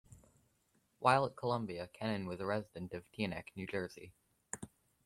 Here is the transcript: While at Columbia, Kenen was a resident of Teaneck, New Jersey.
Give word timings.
While 0.97 1.27
at 1.27 1.35
Columbia, 1.35 1.87
Kenen 1.93 2.25
was 2.25 2.39
a 2.39 2.45
resident 2.47 2.93
of 2.95 3.03
Teaneck, 3.11 3.49
New 3.55 3.67
Jersey. 3.67 4.13